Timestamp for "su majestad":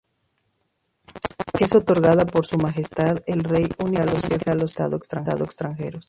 2.47-3.21